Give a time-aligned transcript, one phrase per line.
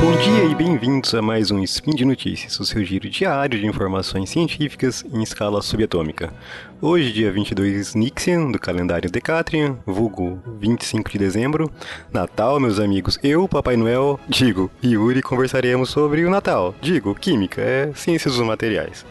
[0.00, 3.66] Bom dia e bem-vindos a mais um Spin de Notícias, o seu giro diário de
[3.66, 6.32] informações científicas em escala subatômica.
[6.80, 11.70] Hoje, dia 22 Nixian, do calendário Decatrian, vulgo 25 de dezembro,
[12.10, 13.18] Natal, meus amigos.
[13.22, 16.74] Eu, Papai Noel, digo, Yuri, conversaremos sobre o Natal.
[16.80, 19.04] Digo, química, é ciências dos materiais.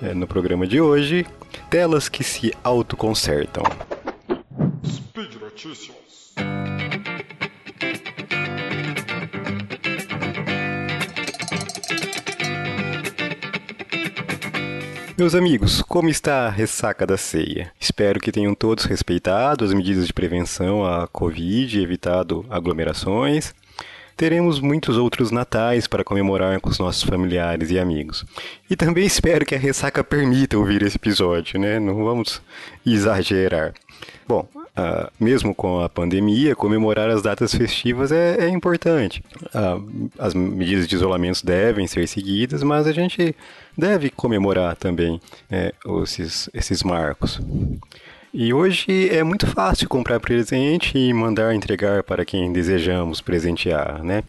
[0.00, 1.26] É, no programa de hoje,
[1.68, 3.64] telas que se autoconsertam.
[4.86, 6.00] Speed Notícias.
[15.20, 17.70] Meus amigos, como está a ressaca da ceia?
[17.78, 23.54] Espero que tenham todos respeitado as medidas de prevenção à Covid evitado aglomerações.
[24.16, 28.24] Teremos muitos outros natais para comemorar com os nossos familiares e amigos.
[28.70, 31.78] E também espero que a ressaca permita ouvir esse episódio, né?
[31.78, 32.40] Não vamos
[32.86, 33.74] exagerar.
[34.26, 34.48] Bom,
[35.18, 39.22] Mesmo com a pandemia, comemorar as datas festivas é, é importante.
[40.18, 43.34] As medidas de isolamento devem ser seguidas, mas a gente
[43.76, 47.40] deve comemorar também é, esses, esses marcos.
[48.32, 54.22] E hoje é muito fácil comprar presente e mandar entregar para quem desejamos presentear, né?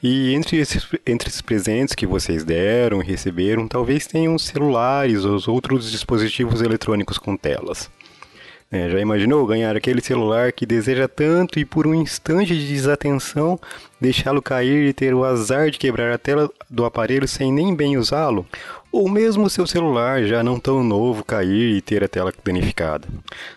[0.00, 5.40] E entre esses, entre esses presentes que vocês deram e receberam, talvez tenham celulares ou
[5.48, 7.90] outros dispositivos eletrônicos com telas.
[8.70, 13.58] É, já imaginou ganhar aquele celular que deseja tanto e por um instante de desatenção
[14.00, 17.96] deixá-lo cair e ter o azar de quebrar a tela do aparelho sem nem bem
[17.96, 18.46] usá-lo?
[18.90, 23.06] Ou mesmo seu celular já não tão novo cair e ter a tela danificada?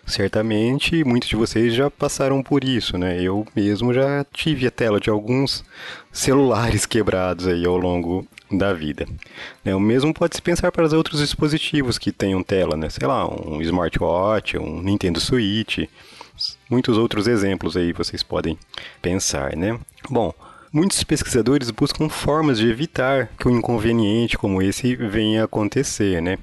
[0.06, 3.22] Certamente muitos de vocês já passaram por isso, né?
[3.22, 5.64] Eu mesmo já tive a tela de alguns
[6.12, 9.08] celulares quebrados aí ao longo da vida.
[9.64, 9.74] Né?
[9.74, 12.90] O mesmo pode se pensar para os outros dispositivos que tenham tela, né?
[12.90, 15.88] sei lá, um smartwatch, um Nintendo Switch,
[16.70, 18.58] muitos outros exemplos aí vocês podem
[19.02, 19.80] pensar, né?
[20.10, 20.34] Bom,
[20.74, 26.38] Muitos pesquisadores buscam formas de evitar que um inconveniente como esse venha a acontecer, né?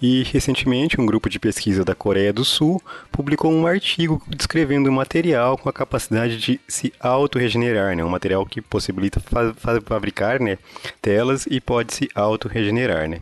[0.00, 2.82] E recentemente um grupo de pesquisa da Coreia do Sul
[3.12, 8.02] publicou um artigo descrevendo um material com a capacidade de se auto-regenerar, né?
[8.02, 9.54] Um material que possibilita fa
[9.84, 10.56] fabricar, né,
[11.02, 13.20] telas e pode se auto-regenerar, né?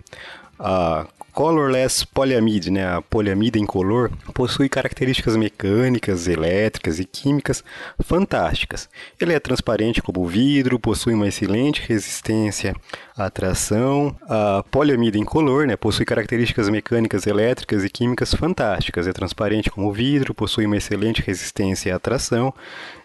[0.60, 7.64] A Colorless polyamide, né, a poliamida incolor, possui características mecânicas, elétricas e químicas
[8.02, 8.88] fantásticas.
[9.18, 12.76] Ele é transparente como vidro, possui uma excelente resistência
[13.16, 14.14] à tração.
[14.28, 19.06] A poliamida incolor né, possui características mecânicas, elétricas e químicas fantásticas.
[19.06, 22.52] É transparente como vidro, possui uma excelente resistência à tração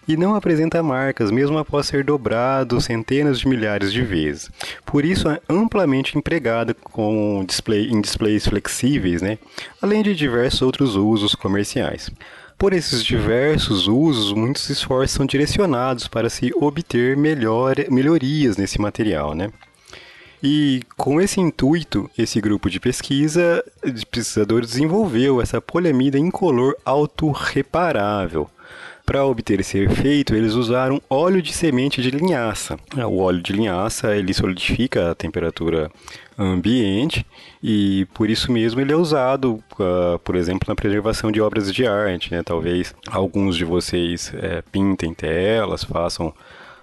[0.08, 4.50] e não apresenta marcas, mesmo após ser dobrado centenas de milhares de vezes.
[4.86, 9.38] Por isso é amplamente empregada com display, em displays flexíveis, né?
[9.82, 12.10] além de diversos outros usos comerciais.
[12.58, 19.36] Por esses diversos usos, muitos esforços são direcionados para se obter melhor, melhorias nesse material.
[19.36, 19.52] Né?
[20.42, 28.50] E com esse intuito, esse grupo de pesquisa de pesquisadores desenvolveu essa poliamida incolor autorreparável,
[29.08, 32.78] para obter esse efeito, eles usaram óleo de semente de linhaça.
[32.98, 35.90] É, o óleo de linhaça ele solidifica a temperatura
[36.38, 37.26] ambiente
[37.64, 41.88] e por isso mesmo ele é usado, uh, por exemplo, na preservação de obras de
[41.88, 42.34] arte.
[42.34, 42.44] Né?
[42.44, 46.34] Talvez alguns de vocês é, pintem telas, façam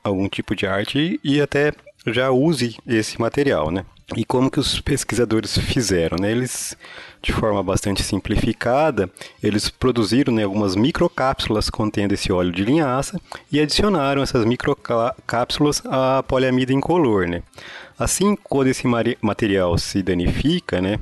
[0.02, 1.74] algum tipo de arte e, e até
[2.06, 3.84] já use esse material, né?
[4.16, 6.18] E como que os pesquisadores fizeram?
[6.20, 6.30] Né?
[6.30, 6.76] Eles,
[7.22, 9.08] de forma bastante simplificada,
[9.42, 13.18] eles produziram né, algumas microcápsulas contendo esse óleo de linhaça
[13.50, 17.26] e adicionaram essas microcápsulas à poliamida incolor.
[17.26, 17.42] Né?
[17.98, 18.86] Assim, quando esse
[19.22, 20.98] material se danifica, né,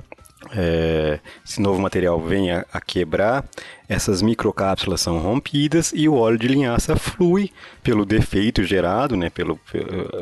[0.54, 3.44] é, esse novo material vem a, a, quebrar,
[3.88, 7.50] essas microcápsulas são rompidas e o óleo de linhaça flui
[7.82, 9.58] pelo defeito gerado, né, pelo,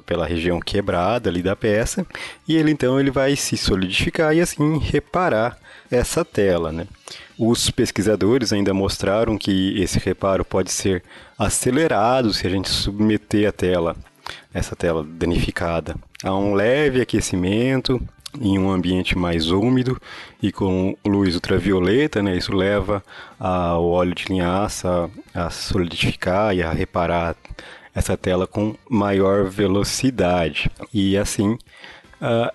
[0.07, 2.07] pela região quebrada ali da peça,
[2.47, 5.59] e ele então ele vai se solidificar e assim reparar
[5.91, 6.71] essa tela.
[6.71, 6.87] Né.
[7.37, 11.03] Os pesquisadores ainda mostraram que esse reparo pode ser
[11.39, 13.97] acelerado se a gente submeter a tela,
[14.55, 18.01] essa tela danificada, a um leve aquecimento
[18.39, 20.01] em um ambiente mais úmido
[20.43, 22.37] e com luz ultravioleta, né?
[22.37, 23.03] Isso leva
[23.41, 27.35] o óleo de linhaça a solidificar e a reparar
[27.95, 30.71] essa tela com maior velocidade.
[30.95, 31.59] E assim,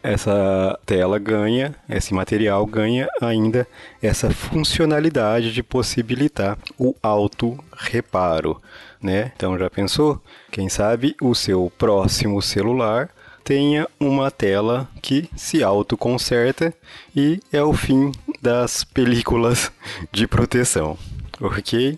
[0.01, 3.67] essa tela ganha, esse material ganha ainda
[4.01, 8.61] essa funcionalidade de possibilitar o auto reparo,
[9.01, 9.31] né?
[9.35, 10.21] Então já pensou?
[10.51, 13.09] Quem sabe o seu próximo celular
[13.45, 16.73] tenha uma tela que se autoconserta
[17.15, 18.11] e é o fim
[18.41, 19.71] das películas
[20.11, 20.97] de proteção,
[21.39, 21.97] ok?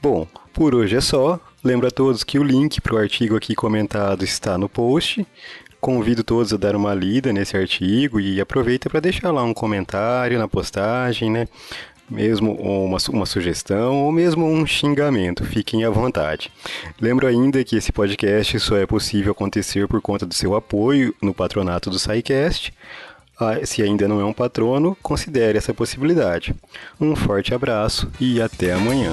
[0.00, 1.40] Bom, por hoje é só.
[1.62, 5.26] Lembro a todos que o link para o artigo aqui comentado está no post.
[5.80, 10.38] Convido todos a dar uma lida nesse artigo e aproveita para deixar lá um comentário
[10.38, 11.48] na postagem, né?
[12.10, 16.50] Mesmo uma, uma sugestão ou mesmo um xingamento, fiquem à vontade.
[17.00, 21.32] Lembro ainda que esse podcast só é possível acontecer por conta do seu apoio no
[21.32, 22.72] patronato do SciCast.
[23.38, 26.54] Ah, se ainda não é um patrono, considere essa possibilidade.
[27.00, 29.12] Um forte abraço e até amanhã.